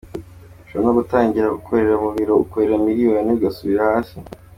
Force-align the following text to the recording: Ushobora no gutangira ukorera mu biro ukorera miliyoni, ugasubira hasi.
Ushobora 0.63 0.85
no 0.87 0.95
gutangira 0.99 1.53
ukorera 1.57 1.95
mu 2.03 2.09
biro 2.15 2.33
ukorera 2.43 2.75
miliyoni, 2.85 3.29
ugasubira 3.37 3.81
hasi. 3.89 4.15